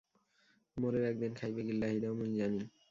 [0.77, 2.61] মোরেও একদিন খাইবে গিল্লা হেইডাও মুই জানি।